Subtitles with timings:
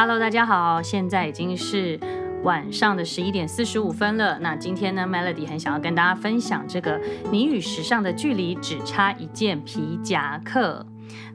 [0.00, 2.00] Hello，大家好，现在已经是
[2.42, 4.38] 晚上的十一点四十五分了。
[4.38, 6.98] 那今天呢，Melody 很想要跟大家分享这个
[7.30, 10.86] 你与时尚的距离只差一件皮夹克。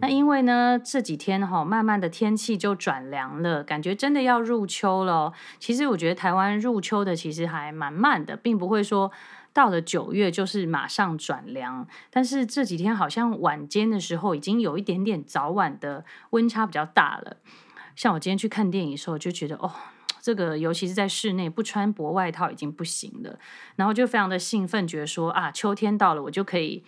[0.02, 5.32] 那因为呢，这几天哈、哦，慢慢的天气就转凉了，感觉真的要入秋了。
[5.60, 9.12] 其实我觉得台湾入秋的其实还蛮慢的，并不会说
[9.54, 11.88] 到了九月就是马上转凉。
[12.10, 17.38] 但是这几天好像晚间的时候，已经有一点点早晚的温差比较大了。
[17.96, 19.72] 像我今天去看电影的时候，就觉得哦，
[20.22, 23.40] 这个尤其是在室内不穿薄外套已经不行了，
[23.76, 26.84] 然后就非常的兴奋，觉得说啊，秋天到了，我就可以。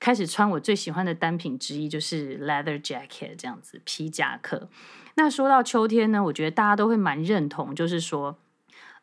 [0.00, 4.68] 开始穿我最喜欢的单品之一就是 leather jacket 这样子皮夹克。
[5.14, 8.36] 那说到秋天呢，我觉得大家都会蛮认同，就是说，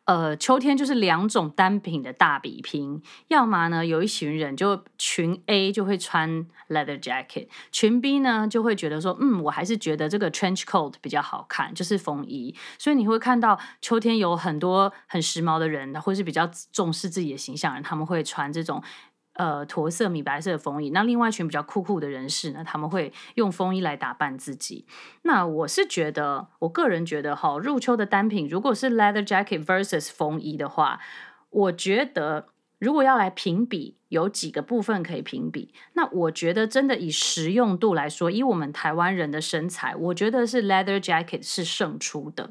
[0.04, 3.00] 呃，秋天就是两种单品的大比拼。
[3.28, 12.54] 要么呢，有一群人就群 A 就会穿 leather jacket，群 B 呢就会觉得说，嗯，我还是觉得这个 trench coat 比较好看，就是风衣。
[12.78, 18.82] 所以你会看到秋天有很多很时髦的人，或是比较重视自己的形象人，他们会穿这种。
[19.34, 20.90] 呃，驼色、米白色的风衣。
[20.90, 24.84] 那另外一群比较酷酷的人士呢，他们会用风衣来打扮自己。
[25.22, 31.00] 那我是觉得，我个人觉得哈，入秋的单品如果是 leather jacket versus 风衣的话，
[31.48, 35.72] 我觉得如果要来评比，有几个部分可以评比。
[35.94, 42.50] 那我觉得真的以实用度来说，以我们台湾人的身材，我觉得是 leather jacket 是胜出的。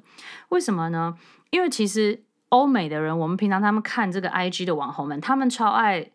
[0.50, 1.16] 为什么呢？
[1.52, 6.10] 因为其实欧美的人，我们平常他们看这个 IG 的网红们，他们超爱。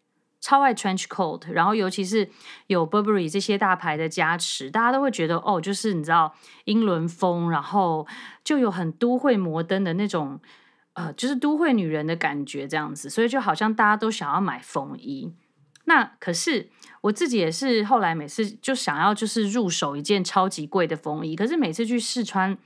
[0.46, 2.30] 超爱 trench coat，然后尤其是
[2.68, 6.32] 有 Burberry 这些大牌的加持，大家都会觉得哦，就是你知道
[6.66, 8.06] 英伦风，然后
[8.44, 10.38] 就有很都会摩登的那种，
[10.92, 15.34] 呃，就是都会女人的感觉这样子，所以就好像大家都想要买风衣。
[15.86, 22.56] 那可是我自己也是后来每次就想要就是入手一件超级贵的风衣，可是每次去试穿。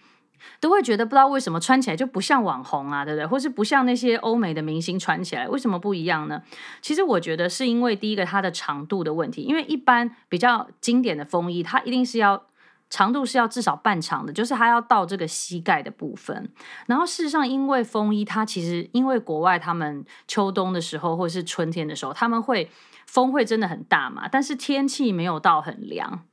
[0.61, 3.27] 都会觉得不知道为什么穿起来就不像网红啊，对不对？
[3.27, 6.43] 或是不像那些欧美的明星穿起来，为什么不一样呢？
[6.81, 12.47] 其实我觉得是因为第一个它的长度的问题，因为一般比较经典的风衣，它一定是要
[12.89, 16.51] 长度是要至少半长的，就是它要到这个膝盖的部分。
[16.87, 22.69] 然后事实上，因为风衣它其实因为国外他们秋冬的时候或是春天的时候，他们会
[23.07, 26.25] 风会真的很大嘛，但是天气没有到很凉，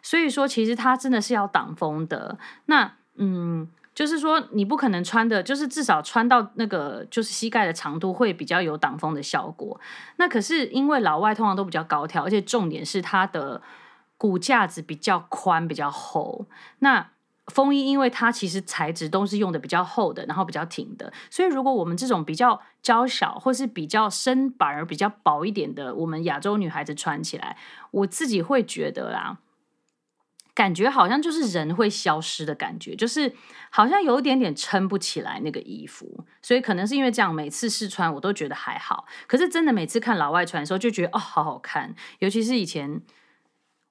[0.00, 2.38] 所以说其实它真的是要挡风的。
[2.66, 9.80] 那嗯，就是说你不可能穿的，就是至少穿到那个就是膝盖的长度会比较有挡风的效果。
[10.16, 13.62] 那可是因为老外通常都比较高挑，而且重点是它的
[14.18, 16.46] 骨架子比较宽、比较厚。
[16.80, 17.08] 那
[17.46, 27.56] 风衣因为它其实材质都是用的比较厚的，然后比较挺的，所以如果我们这种比较娇小或是比较身板儿比较薄一点的，我们亚洲女孩子穿起来，
[27.92, 29.38] 我自己会觉得啦。
[30.56, 33.32] 感觉好像就是人会消失的感觉，就是
[33.70, 43.00] 好像有一点点撑不起来那个衣服，所以可能是因为这样，每次试穿我都觉得还好，可是真的每次看老外穿的时候就觉得哦，好好看，尤其是以前。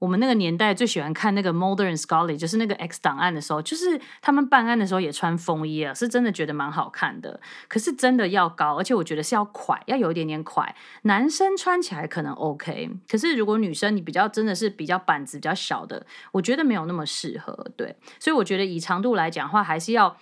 [0.06, 7.42] 我们那个年代最喜欢看那个 Modern Scully，就是那个 X 档案的时候，就是他们办案的时候也穿风衣啊，是真的觉得蛮好看的。
[7.68, 10.76] 可是真的要高，而且我觉得是要快，要有一点点快。
[11.02, 17.72] 男生穿起来可能 OK，可是如果女生你比较真的是比较板子比较小的，我觉得没有那么适合。
[17.76, 20.16] 对，所以我觉得以长度来讲的话，还是要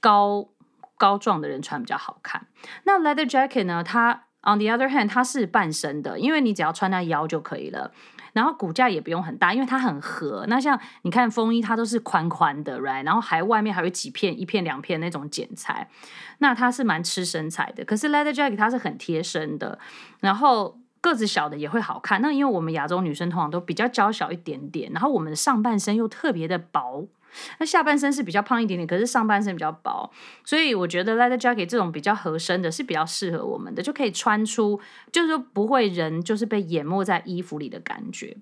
[0.00, 0.48] 高
[0.96, 2.46] 高壮的人穿比较好看。
[2.84, 3.84] 那 Leather Jacket 呢？
[3.84, 7.90] 它 On the other hand，它是半身的，因为你只要穿到腰就可以了。
[8.36, 10.44] 然后骨架也不用很大，因为它很合。
[10.46, 13.02] 那像你看风衣，它都是宽宽的，right？
[13.02, 15.88] 然后还外面还有几片，一片两片那种剪裁，
[16.40, 17.82] 那它是蛮吃身材的。
[17.82, 19.78] 可是 leather jacket 它是很贴身的，
[20.20, 22.20] 然后个子小的也会好看。
[22.20, 27.06] 那因为我们亚洲女生通常都比较娇小一点点，然后我们的上半身又特别的薄。
[27.58, 30.10] 那下半身是比较胖一点点，可是上半身比较薄，
[30.44, 34.80] 所以我觉得 leather jacket 这种比较合身的是比较适合我们的，就可以穿出，
[35.12, 38.36] 就是说不会人就是被淹没在衣服里的感觉。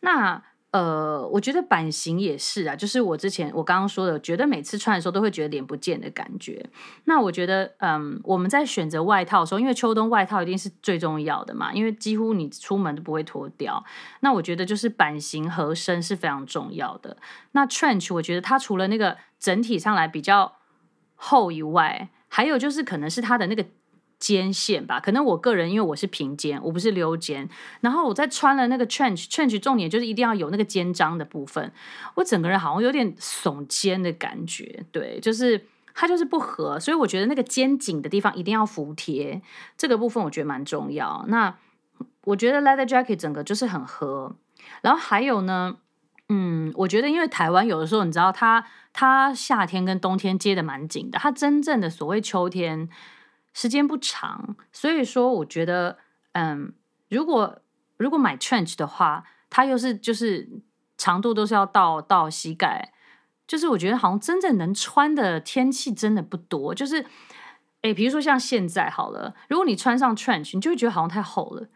[0.00, 0.42] 那。
[0.76, 6.68] 呃，我觉得版型也是啊，就是我之前我刚刚说的，觉得每次穿的时候都会觉得脸不见的感觉。
[7.04, 13.82] 那我觉得，嗯，我们在选择外套的时候，因为秋冬外套一定是最重要的嘛，因为几乎你出门都不会脱掉。
[14.20, 17.16] 那我觉得就是版型合身是非常重要的。
[17.52, 20.56] 那 trench 我觉得它除了那个整体上来比较
[21.14, 23.64] 厚以外，还有就是可能是它的那个。
[24.18, 27.48] 肩线吧，可能我个人因为我是平肩，我不是溜肩，
[27.80, 31.70] 然后我在穿了那个 trench，trench 重点就是一定要有那个肩章的部分，
[32.14, 39.42] 我整个人好像有点耸肩的感觉，对，就是它就是不合，所以我觉得那个肩颈的地方一定要服帖，
[39.76, 41.24] 这个部分我觉得蛮重要。
[41.28, 41.56] 那
[42.24, 44.34] 我觉得 leather jacket 整个就是很合，
[44.80, 45.76] 然后还有呢，
[46.28, 52.88] 嗯，我觉得因为台湾有的时候，你知道它，它夏天跟冬天接的蛮紧的，它真正的所谓秋天
[53.56, 55.96] 时间不长，所以说我觉得，
[56.32, 56.74] 嗯，
[57.08, 57.58] 如果
[57.96, 60.46] 如果买 trench 的话，它又是就是
[60.98, 62.92] 长度都是要到到膝盖，
[63.46, 67.06] 就是我觉得好像真正能穿的天气真的不多，就是，
[67.80, 71.66] 诶，比如说像现在好了，如果你穿上 trench，你就会觉得好像太厚了。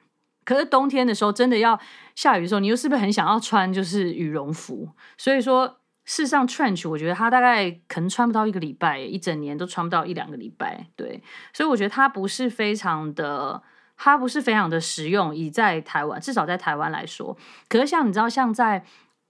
[0.44, 1.80] 可是冬天的时候，真的要
[2.14, 4.90] 下雨的时候，你又是不是很想要穿就是羽绒服？
[5.16, 5.79] 所以说，
[6.10, 10.88] 事实上，trench 我觉得它大概可能穿不到一个礼拜，一整年都穿不到一两个礼拜。
[10.96, 11.22] 对，
[11.52, 13.62] 所以我觉得它不是非常的，
[13.96, 15.32] 它不是非常的实用。
[15.32, 17.36] 以在台湾，至少在台湾来说，
[17.68, 18.84] 可是像你知道，像在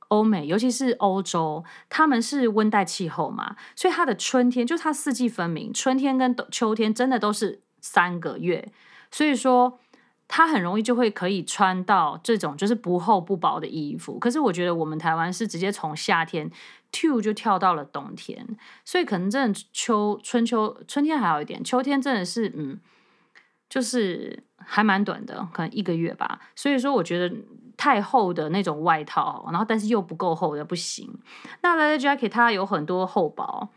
[0.09, 8.73] 欧美，尤其是欧洲，他们是温带气候嘛，所以它的春天就它四季分明，春天跟秋天真的都是三个月，
[9.11, 9.79] 所以说。
[10.33, 16.49] 它很容易就会可以穿到这种就是不厚不薄的衣服，可是我觉得我们台湾是直接从夏天
[16.93, 18.47] two 就跳到了冬天，
[18.85, 22.79] 所以可能真的秋春秋春天还好一点，秋天真的是嗯，
[23.69, 26.39] 就是还蛮短的，可能一个月吧。
[26.55, 27.35] 所以说我觉得
[27.77, 31.13] 太厚的那种外套，然后但是又不够厚的不行。
[31.63, 33.69] 那 leather jacket 它有很多厚薄。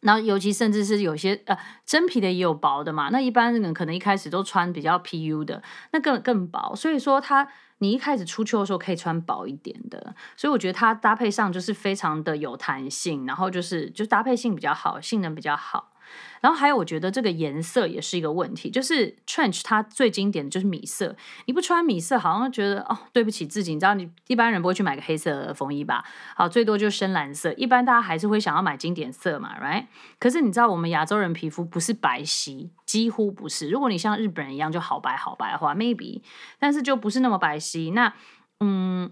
[0.00, 3.08] 然后，尤其甚至是有些呃真皮的也有薄的嘛。
[3.10, 5.62] 那一般人可能一开始都穿比较 PU 的，
[5.92, 6.74] 那更更薄。
[6.76, 7.48] 所以说，它
[7.78, 10.14] 你一开始出秋的时候可以穿薄一点的。
[10.36, 15.92] 所以我觉得它搭配上就是非常的有弹性，然后就是就搭配性比较好，性能比较好。
[16.40, 21.16] 然后还有，我觉得这个颜色也是一个问题，就是 trench 它最经典的就是米色，
[21.46, 23.74] 你不穿米色，好像觉得哦，对不起自己。
[23.74, 26.04] 你知道，你一般人不会去买个黑色的风衣吧？
[26.36, 27.52] 好，最多就深蓝色。
[27.54, 29.86] 一般大家还是会想要买经典色嘛，right？
[30.20, 33.68] 可是你知道，我们亚洲人皮肤不是白皙，几乎不是。
[33.68, 36.22] 如果你像日本人一样就好白好白的话，maybe，
[36.60, 37.92] 但是就不是那么白皙。
[37.92, 38.14] 那
[38.60, 39.10] 嗯，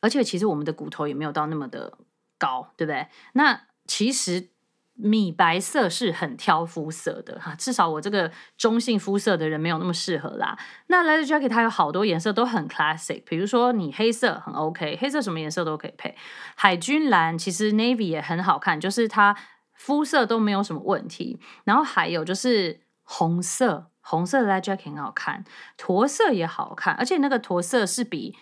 [0.00, 1.96] 而且其实我们的骨头也没有到那么的
[2.38, 3.06] 高，对不对？
[3.34, 4.48] 那其实。
[4.98, 10.58] 米白色是很挑肤色的哈，至少我这个中性肤色的人没有那么适合啦。
[10.86, 16.16] 那 leather jacket 它有好多颜色都很 classic，比如说你黑色很 OK，黑色什么颜色都可以配。
[16.54, 19.36] 海军蓝其实 navy 也很好看，就是它
[19.74, 21.38] 肤色都没有什么问题。
[21.64, 25.44] 然后还有就是红色，红色的 leather jacket 很好看，
[25.76, 28.34] 驼色也好看，而且那个驼色是比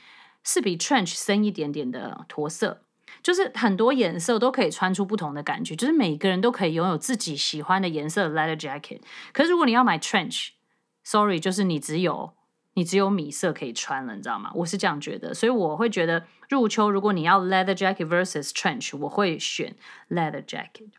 [0.44, 2.82] 是比 trench 深一点点的驼色。
[3.24, 9.00] 就是很多颜色都可以穿出不同的感觉，就是每个人都可以拥有自己喜欢的颜色的 leather jacket。
[9.32, 12.34] 可是如果你要买 trench，sorry，就是你只有
[12.74, 14.52] 你只有米色可以穿了，你知道吗？
[14.54, 19.74] 我是这样觉得，所以我会觉得入秋如果你要 leather jacket versus trench，我会选
[20.10, 20.90] leather jacket。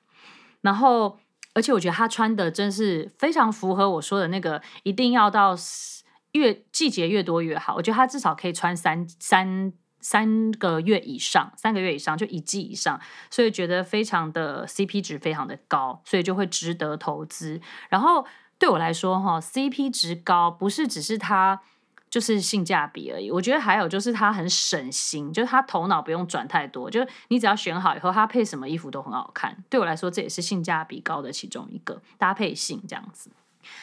[0.61, 1.19] 然后，
[1.53, 5.55] 而且我觉得他穿的真是非常符合我说的那个，一定要到
[6.31, 7.75] 越季节越多越好。
[7.75, 9.71] 我觉得他至少可以穿三三。
[10.05, 17.59] 三个月以上，三个月以上就一季以上，所以觉得非常的 CP 值非常的高，所以就会值得投资。
[17.89, 18.23] 然后
[18.59, 21.59] 对我来说，哈，CP 值高不是只是它
[22.07, 29.57] 就是性价比而已，我觉得还有就是它很省心，就是它头脑不用转太多，就是你只要选好以后，它配什么衣服都很好看。
[29.71, 33.31] 对我来说，这也是性价比高的其中一个搭配性这样子。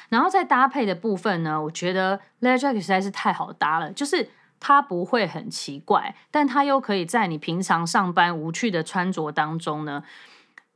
[0.08, 4.30] 然后在搭配的部分呢，我觉得 leather jacket 实在是太好搭了，就是。
[4.64, 10.04] 它不会很奇怪，但它又可以在你平常上班无趣的穿着当中呢，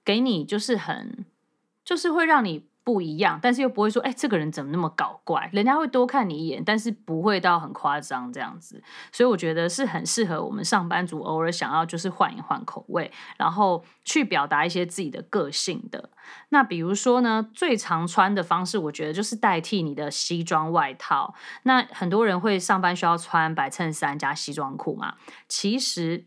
[0.05, 1.25] 给你就是很，
[1.85, 2.66] 就是会让你。
[2.87, 5.50] 不一样，但是又不会说，哎，这个人怎么那么搞怪？
[5.52, 8.81] 人家会多看你一眼，但是不会到很夸张这样子。
[9.11, 16.11] 所以我觉得是很适合我们上班族偶尔想要就是换一换口味，然后去表达一些自己的个性的。
[16.50, 21.35] 那比如说呢，最常穿的方式，我觉得就是代替你的西装外套。
[21.64, 25.16] 那很多人会上班需要穿白衬衫加西装裤嘛，
[25.49, 26.26] 其实。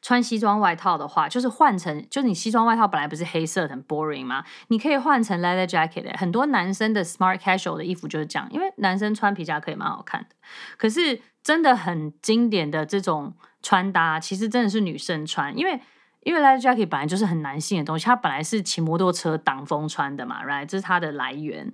[0.00, 4.44] 穿西装外套的话，就是换成，就是你西装外套本来不是黑色很 boring 吗？
[4.68, 6.16] 你可以换成 leather jacket。
[6.18, 10.28] 很多男生的 smart casual 的衣服就是这样，因为男生穿皮夹克也蛮好看的。
[10.76, 15.80] 可是真的很经典的这种穿搭，其实真的是女生穿，因为
[16.22, 20.66] 因为 leather jacket 本来就是很男性的东西，它本来是骑摩托车挡风穿的嘛，right？
[20.66, 21.72] 这是它的来源。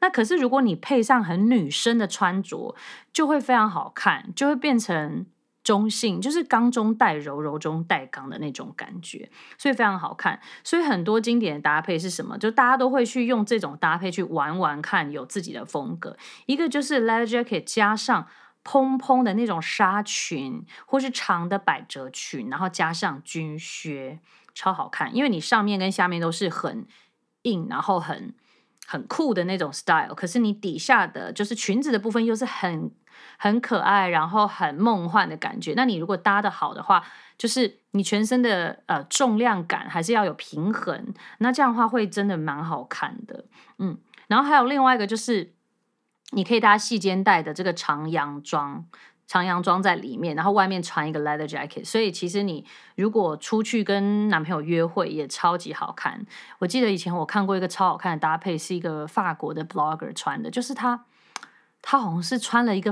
[0.00, 2.76] 那可是如果你配上很女生的穿着，
[3.12, 5.26] 就会非常好看，就会变成。
[5.68, 10.40] 中性就是刚中带柔，柔中带刚的那种感觉，所以非常好看。
[10.64, 12.38] 所以很多经典的搭配是什么？
[12.38, 16.16] 就大家都会去用这种搭配去玩玩看，有自己的风格。
[16.46, 18.26] 一个就是 leather jacket 加上
[18.64, 24.20] 蓬蓬的那种纱裙，或是长的百褶裙，然后加上军靴，
[24.54, 25.14] 超好看。
[25.14, 26.86] 因为你上面跟下面都是很
[27.42, 28.32] 硬，然后很
[28.86, 32.90] 很酷的那种 style，可是你底下的就是裙子的部分又是很。
[33.38, 35.72] 很可爱，然后很梦幻的感觉。
[35.74, 37.02] 那你如果搭得好的话，
[37.38, 43.46] 就是你全身的呃重量感还是要有平衡，那这样的话会真的蛮好看的。
[43.78, 45.54] 嗯，然后还有另外一个就是，
[46.32, 48.84] 你可以搭细肩带的这个长洋装。
[49.30, 52.64] 长洋装在里面，然后外面穿一个 leather jacket，所以其实你
[52.96, 56.24] 如果出去跟男朋友约会也超级好看。
[56.60, 61.04] 我记得以前我看过一个超好看的搭配，是一个法国的 blogger 穿的，就是他
[61.82, 62.90] 他好像是穿了一个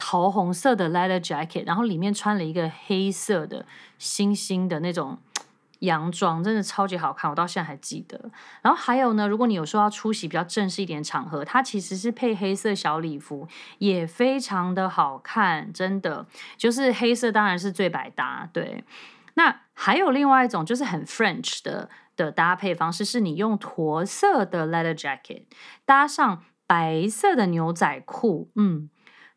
[0.00, 3.66] 桃红色的 leather jacket，然后里面穿了一个黑色的
[3.98, 5.18] 星星的那种。
[5.80, 8.30] 洋装真的超级好看，我到现在还记得。
[8.60, 16.26] 然后还有呢，如果你有时候要出席比较正式一点场合，它其实是配黑色小礼服，也非常的好看，真的
[16.58, 18.46] 就是黑色当然是最百搭。
[18.52, 18.84] 对，
[19.36, 25.44] 那还有另外一种就是很 French 的的搭配方式，是你用驼色的 leather jacket
[25.86, 28.90] 搭上白色的牛仔裤，嗯，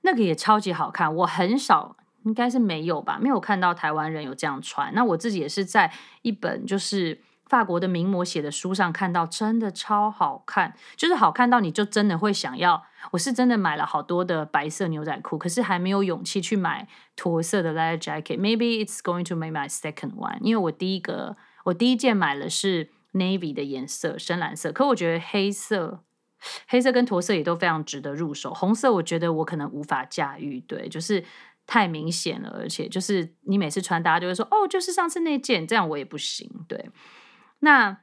[0.03, 1.13] 那个也超级好看。
[1.13, 1.98] 我很少。
[2.25, 4.93] 应该是没有吧，没有看到台湾人有这样穿。
[4.93, 5.91] 那我自己也是在
[6.22, 12.81] 一本就是法国的名模写的书上看到，真的超好看，就是好看到你就真的会想要。
[13.12, 18.38] 我是真的买了好多的白色牛仔裤，可是还没有勇气去买驼色的 leather jacket。
[18.38, 24.72] Maybe it's going to make my second one，因为我第一个我第一件买了是 navy 的颜色，深蓝色。
[24.72, 26.00] 可我觉得黑色、
[26.67, 28.53] 黑色跟驼色也都非常值得入手。
[28.53, 31.23] 红色我觉得我可能无法驾驭，对，就是。
[31.65, 36.51] 太明显了，而且就是你每次穿，大家就会说哦，就是上次那件，这样我也不行。
[36.67, 36.89] 对，
[37.59, 38.00] 那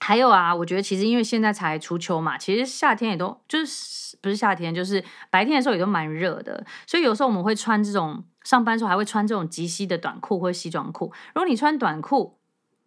[0.00, 11.06] 还有啊，我觉得其实因为现在才初秋嘛，其实夏天也都就是不是夏天，就是白天的时候也都蛮热的，所以有时候我们会穿这种上班时候还会穿这种及膝的短裤或西装裤。
[11.34, 12.38] 如果你穿短裤，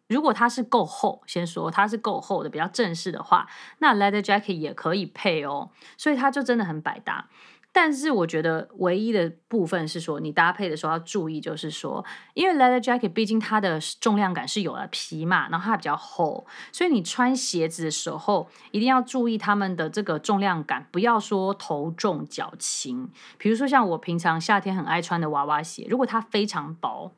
[0.07, 3.47] 如果它是够厚，先说它是够厚的，比较正式的话，
[3.79, 7.27] 那 leather jacket 也可以配哦，所以它就真的很百搭。
[7.73, 23.11] 但是我觉得唯一的部分是说，你搭配的时候要注意，就是说，因为 leather jacket 毕竟它的重量感是有了皮嘛，然后它比较厚，所以你穿鞋子的时候一定要注意它们的这个重量感，不要说头重脚轻。
[23.37, 27.11] 比如说像我平常夏天很爱穿的娃娃鞋，如果它非常薄，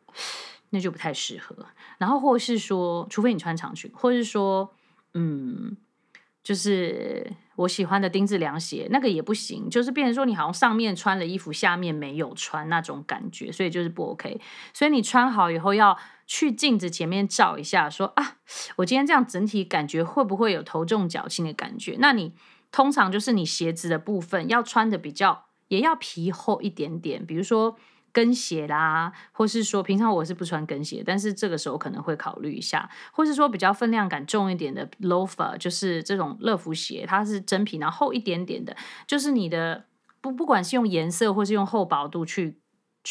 [0.71, 1.55] 那就不太适合。
[1.97, 4.73] 然后或是说，除非你穿长裙，或是说，
[5.13, 5.77] 嗯。
[6.41, 14.39] 就是我喜欢的丁字凉鞋，那个也不行，就是变成说你好像上面穿了衣服，下面没有穿那种感觉，所以就是不 OK。
[14.73, 15.95] 所以你穿好以后要
[16.25, 18.37] 去镜子前面照一下说，说啊，
[18.77, 21.97] 我今天这样整体感觉会不会有头重脚轻的感觉？
[21.99, 22.33] 那你
[22.71, 27.77] 通常就是你鞋子的部分要穿的比较，也要皮厚一点点，比如说。
[28.11, 38.75] 跟鞋啦，或是说平常我是不穿跟鞋，但是这个时候可能会考虑一下，或是说比较分量感重一点的 loafer，就是这种乐福鞋，它是真皮，然后厚一点点的，
[39.07, 39.85] 就是你的
[40.21, 42.57] 不不管是用颜色或是用厚薄度去。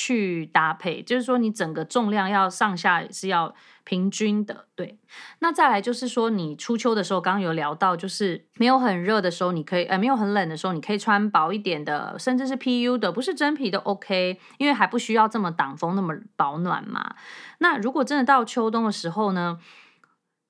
[0.01, 3.53] 去搭配，就是说你整个重量要上下是要
[3.83, 4.97] 平均的，对。
[5.41, 17.17] 那再来就是说，你初秋的时候，刚刚有聊到，就是没有很热的时候，你可以，呃，没有很冷的时候，你可以穿薄一点的，甚至是 PU 的，不是真皮都 OK，因为还不需要这么挡风，那么保暖嘛。
[17.59, 19.59] 那如果真的到秋冬的时候呢，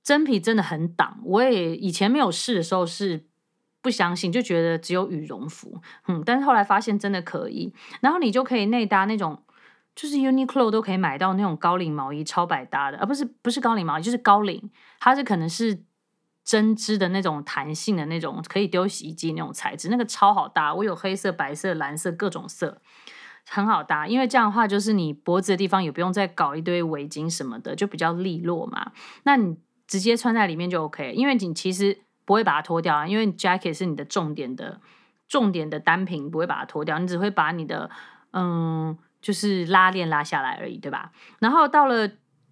[0.04, 1.20] 真皮真的很挡。
[1.24, 3.24] 我也以前没有试的时候是。
[3.80, 9.42] 不相信就觉得只有羽绒服，嗯，但是后来发现真的可以，然后你就可以内搭那种，
[9.94, 15.84] 就是 Uniqlo 都可以买到那种高领毛衣，超百搭的，而、不是不是高领毛衣，就是高领，它是可能是
[16.44, 22.80] 针织的那种弹性的那种，可以丢洗衣机那种材质，那个超好搭，我有黑色、白色、蓝色各种色，
[23.48, 28.92] 很好搭，因为这样的话就是你脖子的地方也不用再搞一堆围巾什么的，就比较利落嘛，
[29.22, 29.56] 那你
[29.86, 32.00] 直接穿在里面就 OK，因为你其实。
[32.28, 34.82] 不会把它脱掉啊，因为 jacket 是你的重点的
[35.26, 37.88] 重点的单品，不会把它脱掉，你只会把你的
[38.34, 41.10] 嗯，就是拉链拉下来而已，对吧？
[41.38, 42.06] 然后到了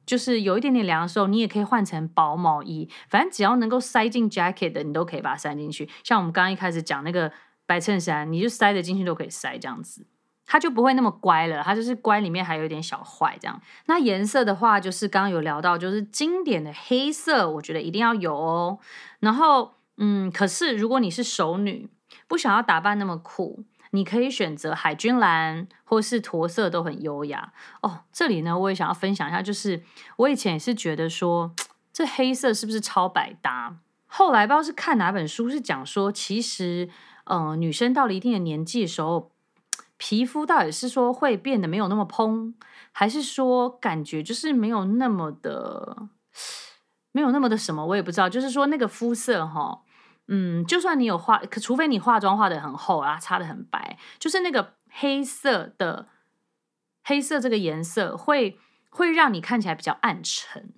[0.07, 5.87] 就是有一点点凉的时候，你也可以换成薄毛衣，反正只要能够塞进 jacket 的，你都可以把它塞进去。
[6.03, 7.31] 像我们刚刚一开始讲那个
[7.67, 10.07] 白衬衫，你就塞得进去都可以塞这样子。
[10.47, 13.61] 它就不会那么乖了，它就是乖里面还有点小坏这样。
[13.87, 18.79] 那颜色的话，就是刚刚有聊到，就是经典的黑色，我觉得一定要有哦。
[19.19, 21.91] 然后，嗯，可是如果你是熟女，
[22.29, 28.05] 不想要打扮那么酷，你可以选择海军蓝或是驼色，都很优雅哦。
[28.13, 29.83] 这里呢，我也想要分享一下，就是
[30.19, 31.53] 我以前也是觉得说，
[31.93, 33.79] 这黑色是不是超百搭？
[34.07, 36.89] 后来不知道是看哪本书是讲说，其实，
[37.25, 39.33] 呃，女生到了一定的年纪的时候。
[39.97, 42.55] 皮肤到底是说会变得没有那么蓬，
[42.93, 46.09] 还是说感觉就是没有那么的，
[47.13, 48.29] 没有那么的什么，我也不知道。
[48.29, 49.83] 就是说那个肤色哈，
[50.29, 56.09] 嗯，就算你有化，可除非你化妆化得很厚啊，擦得很白，就是那个黑色的
[57.03, 58.59] 黑色这个颜色会
[58.91, 60.75] 会让你看起来比较暗沉。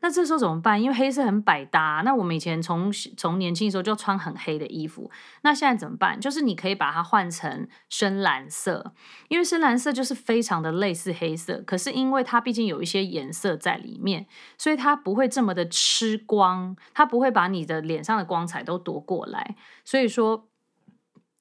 [0.00, 0.80] 那这时候怎么办？
[0.80, 2.02] 因为黑色很百搭。
[2.04, 5.10] 那我们以前从从年轻的时候就穿很黑的衣服。
[5.42, 6.20] 那现在怎么办？
[6.20, 8.94] 就是你可以把它换成深蓝色，
[9.28, 14.26] 因为深蓝色就是非常的类似黑色，可是因为它毕竟有一些颜色在里面，
[14.56, 19.56] 所以它不会这么的吃光，它不会把你的脸上的光彩都夺过来。
[19.84, 20.48] 所以说，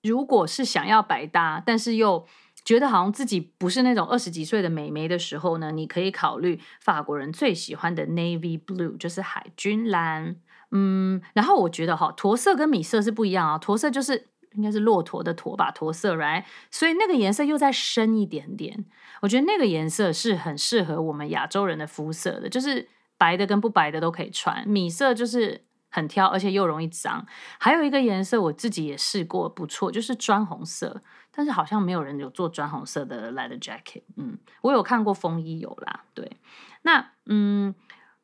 [0.02, 2.26] 如果是想要百搭，但是又
[2.68, 10.36] 觉得好像自己不是那种二十几岁的美眉的时候呢，你可以考虑法国人最喜欢的 navy blue，就是海军蓝。
[10.72, 13.58] 嗯，然后我觉得哈，驼色跟米色是不一样啊。
[13.58, 16.44] 驼色就是应该是骆驼的驼吧，驼色，right？
[16.70, 18.84] 所以那个颜色又再深一点点。
[19.22, 24.68] 我觉得那个颜色是很适合我们亚洲人的肤色的，就是白的跟不白的都可以穿。
[24.68, 27.26] 米色就是很挑，而且又容易脏。
[27.60, 31.02] 还有一个颜色我自己也试过，不错，就是砖红色。
[31.32, 36.38] 但是好像没有人有做砖红色的 leather jacket，嗯，我有看过风衣有啦，对，
[36.82, 37.76] 那嗯，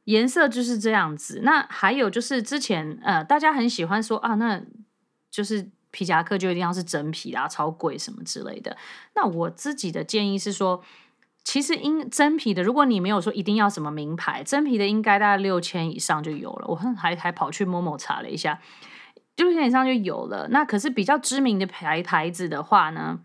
[0.05, 1.41] 颜色就是这样子。
[1.43, 4.59] 那还有就是之前呃，大家很喜欢说啊，那
[5.29, 8.75] 就是皮夹克就一定要是真皮啊，超贵什么之类的。
[9.13, 10.83] 那我自己的建议是说，
[11.43, 16.67] 其实因真皮的，如果你没有说一定要什么名牌，真皮的应该大概六千以上就有了。
[16.67, 18.61] 我还还跑去某某查了一下。
[19.35, 20.47] 六千以上就有了。
[20.49, 23.19] 那可是比较知名的牌牌子的话呢，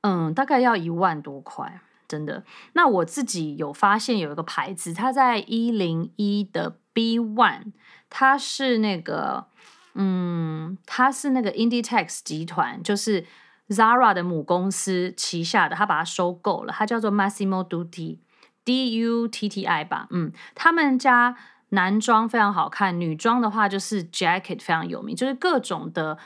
[0.00, 2.44] 嗯，大概要一万多块，真的。
[2.72, 7.72] 那我自己有发现有一个牌子，它在一零一的 B One，
[8.08, 9.46] 它是那个，
[9.94, 13.26] 嗯，它是那个 Inditex 集团，就是
[13.68, 21.36] Zara 的母公司旗下的，他把它收购了，它叫做 Massimo Dutti，D U T T I 吧，嗯，他们家。
[21.70, 26.16] 男装非常好看，女装的话就是 jacket 非常有名，就是各种的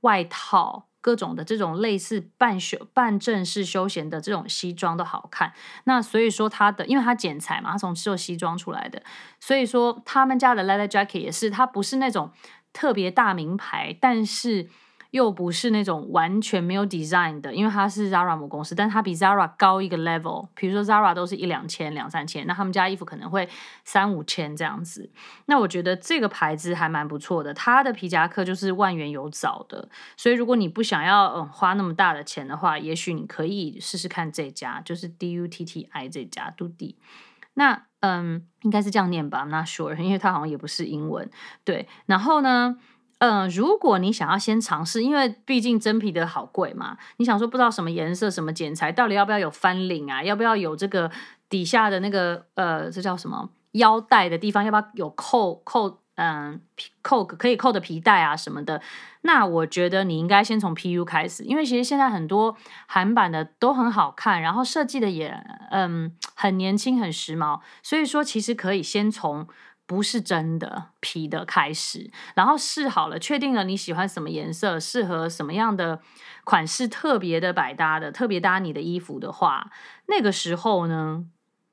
[0.00, 5.52] 外套，各种的这种类似半休半正式休闲的这种西装都好看。
[5.84, 9.00] 那所以说它的，因为它剪裁嘛，它从做西装出来的，
[9.38, 12.32] 所以说他们家的 leather jacket 也是，它不是那种
[12.72, 14.68] 特别大名牌，但是。
[15.10, 20.48] 又不是那种完全没有 design 的，因为它是 Zara 母公司，但它比 Zara 高一个 level。
[20.54, 23.48] 比如说 Zara 都是一两千、两三千，那他们家衣服可能会
[23.84, 25.10] 三五千这样子。
[25.46, 29.88] 那我觉得这个牌子还蛮不错的，它的皮夹克就是万元有找的。
[30.16, 36.96] 所以如果你不想要嗯花那么大的钱的话，也许你可以试试看这家，就是 D U T T I 这家，Dudi。
[37.54, 41.30] 那嗯，应该是这样念吧，I'm not sure，因为它好像也不是英文。
[41.64, 42.76] 对，然后呢？
[43.18, 50.22] 嗯、如果你想要先尝试，因为毕竟真皮的好贵嘛，你想说不知道什么颜色、什么剪裁，到底要不要有翻领啊？
[50.22, 51.10] 要不要有这个
[51.48, 54.64] 底下的那个呃，这叫什么腰带的地方？
[54.64, 56.60] 要不要有扣扣嗯
[57.02, 58.80] 扣可以扣的皮带啊什么的？
[59.22, 65.28] 那我觉得你应该先从 PU 开始，因为其实现在很多韩版的都很好看，然后设计的也
[65.72, 69.48] 嗯很年轻、很时髦，所以说其实可以先从。
[69.88, 76.00] 不是真的皮的开始，然后试好了，确定了你喜欢什么颜色，适合什么样的
[76.44, 79.70] 款式，特别的百搭的，特别搭你的衣服的话，
[80.08, 81.24] 那个时候呢，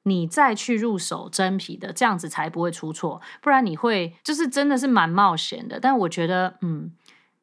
[0.04, 3.22] 你再去入手真皮的，这样子才不会出错。
[3.42, 5.78] 不然你会就是真的是蛮冒险的。
[5.78, 6.94] 但我觉得，嗯，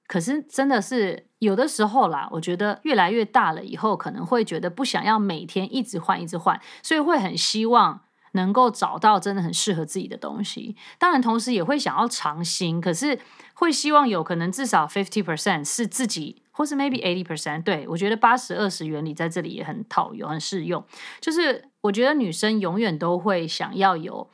[0.07, 8.01] 可是真的是有的时候啦，我觉得越来越大了以后，可能会觉得不想要每天一直换一直换，所以会很希望。
[8.33, 13.19] 能够找到真的很适合自己的东西，当然同时也会想要尝新，可是
[13.55, 17.63] 会希望有可能至少 fifty percent 是自己，或是 maybe eighty percent。
[17.63, 20.85] 对，我觉得八十二十原理在这里也很套用，很适用。
[21.21, 24.31] 就是我觉得女生永远都会想要有，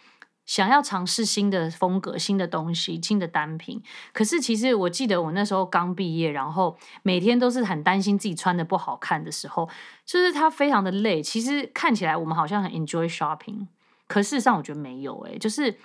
[0.46, 3.82] 想要尝试新的风格、新的东西、新的单品。
[4.12, 9.68] 可是其实我记得我那时候刚毕业，然后每天都是很担心自己穿的不好看的时候，
[10.06, 11.20] 就是它非常的累。
[11.20, 13.66] 其实看起来我们好像很 enjoy shopping。
[14.08, 15.76] 可事实上，我觉得没有诶，就是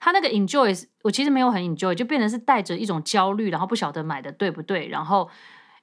[0.00, 5.28] 他那个 enjoy，我其实没有很 enjoy，就变成是带着一种焦虑，然后不晓得买的对不对，然后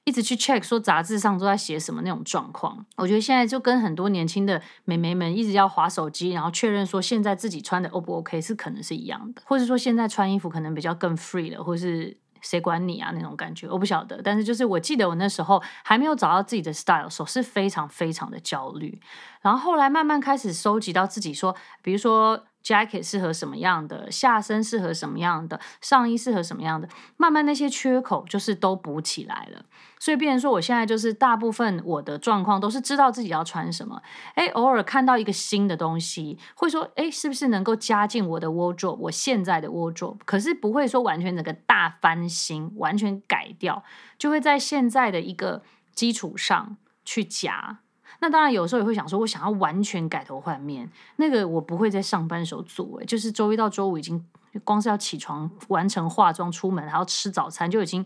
[0.04, 2.84] 一直去 check 说杂志上都在写什么那种状况。
[2.96, 12.18] 我觉得现在就跟很多年轻的美眉们一直要滑手机，然后确认说现在自己穿的 O 不 OK，是可能是一样的，或者说现在穿衣服可能比较更 free 了，或是。
[12.44, 13.10] 谁管你啊？
[13.12, 19.00] 那种感觉我不晓得，但是就是我记得我那时候还没有找到自己的 style 时候，是非常非常的焦虑。
[19.40, 22.44] 然后后来慢慢开始收集到自己说，比如说。
[22.64, 24.10] Jacket 适合什么样的？
[24.10, 25.60] 下身适合什么样的？
[25.82, 26.88] 上衣适合什么样的？
[27.18, 29.66] 慢慢那些缺口就是都补起来了，
[29.98, 34.00] 所以变成说我现在就是大部分我的状况都是知道自己要穿什么。
[34.36, 38.96] 诶，偶尔看到一个新的东西，会说诶，是不是能够加进我的 wardrobe？
[38.96, 43.84] 我现在的 wardrobe，可是不会说完全整个大翻新，完全改掉，
[44.16, 45.62] 就会在现在的一个
[45.94, 47.80] 基础上去夹。
[48.24, 54.24] 那当然有时候也会想说，我想要完全改头换面，那个我不会在上班时候做，就是周一到周五已经
[54.64, 58.02] 光是要起床、完成化妆、出门，还要吃早餐，就已经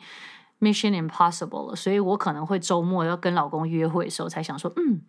[0.58, 1.76] mission impossible 了。
[1.76, 5.02] 所以我可能会周末要跟老公约会的时候，才想说，嗯，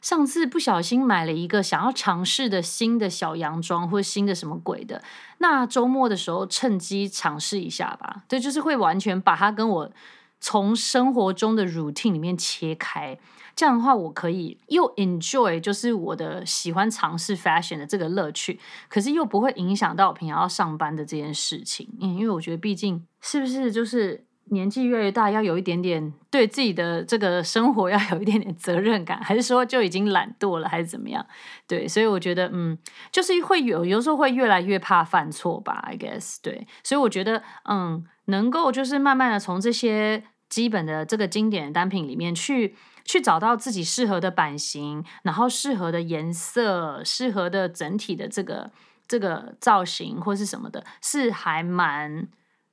[0.00, 5.02] 上次不小心买了一个想要尝试的新的小洋装，或者新的什么鬼的，
[5.38, 8.22] 那周末的时候趁机尝试一下吧。
[8.28, 9.90] 对，就是会完全把它跟我
[10.38, 13.18] 从生活中的 routine 里面切开。
[13.56, 21.88] 这样的话，我可以又 enjoy，就是我的喜欢尝试 fashion 的这个乐趣，可是又不会影响到我平常要上班的这件事情。
[22.02, 31.26] 嗯，因为我觉得，毕竟是不是就是年纪越来越大，要有一点点对自己的这个生活要有一点点责任感，还是说就已经懒惰了，还是怎么样？
[31.66, 32.76] 对，所以我觉得，嗯，
[33.10, 36.36] 就是会有有时候会越来越怕犯错吧，I guess。
[36.42, 42.74] 对，所以我觉得，嗯，能够就是慢慢的从这些基本的这个经典的单品里面去。
[43.06, 48.70] 去找到自己适合的版型，然后适合的颜色，适合的整体的这个
[49.08, 52.28] 这个造型或是什么的，是还蛮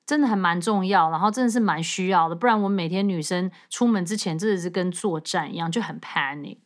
[0.05, 2.35] 真的还蛮重要，然后真的是蛮需要的。
[2.35, 6.57] 不然我每天女生出门之前真的是跟作战一样，就很 panic。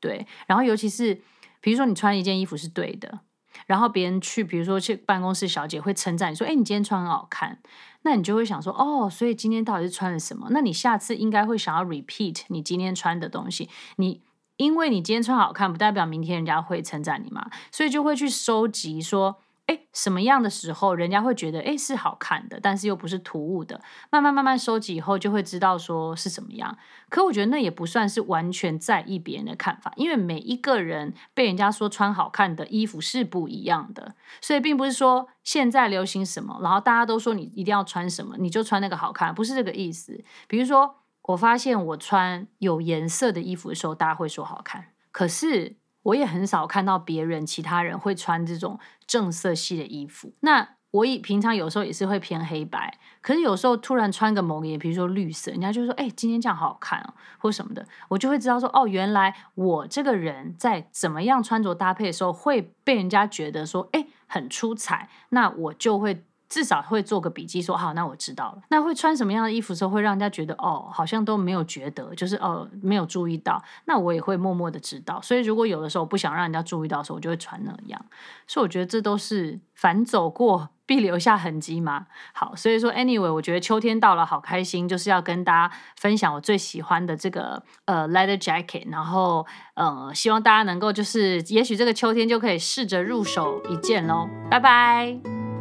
[0.00, 1.20] 对，然后尤其是
[1.60, 3.20] 比如说你穿一件衣服是对的，
[3.66, 7.58] 然后别人去，比如说去办公室小姐会称赞你说：“哎，你今天穿很好看。”
[8.06, 10.46] 那你就会想说，哦，所以今天到底是穿了什么？
[10.50, 13.68] 那你下次应该会想要 repeat 你今天穿的东西。
[13.96, 14.22] 你
[14.56, 19.40] 因为你今天穿好看，不代表明天人家会称赞你嘛，所以就会去收集说。
[19.66, 23.80] 哎，什么样的时候人家会觉得哎是好看的，但是又不是突兀的？
[24.10, 26.78] 慢慢慢慢收集以后，就会知道说是什么样。
[27.08, 40.22] 可我觉得那也不算是完全在意别人的看法，因为每一个人被人家说穿好看的衣服是不一样的，所以并不是说现在流行什么，然后大家都说你一定要穿什么，你就穿那个好看，不是这个意思。
[40.46, 45.74] 比如说，我发现我穿有颜色的衣服的时候，大家会说好看，可是。
[46.06, 50.32] 我也很少看到别人、其他人会穿这种正色系的衣服。
[50.40, 66.24] 那我以平常有时候也是会偏黑白，可是有时候突然穿个某个颜，比如说绿色，人家就说：“哎，今天这样好好看哦，或什么的。”我就会知道说：“哦，原来我这个人在怎么样穿着搭配的时候，会被人家觉得说：‘哎，很出彩’。”那我就会。
[66.48, 68.62] 至少会做个笔记，说好，那我知道了。
[68.68, 73.62] 那会穿什么样的衣服的时候，会让人家觉得哦，好像都没有觉得，就是哦，没有注意到。
[73.86, 75.20] 那我也会默默的知道。
[75.20, 78.04] 所以如果有的时候不想让人家注意到的时候，我就会穿那样。
[78.46, 82.06] 所以我觉得这都是凡走过必留下痕迹嘛。
[82.32, 88.90] 好，所以说 anyway，我觉得秋天到了，好开心，就是要跟大家分享我最喜欢的这个呃 leather jacket。
[88.90, 94.28] 然后呃，希望大家能够就是，也许这个秋天就可以试着入手一件喽。
[94.48, 95.55] 拜拜。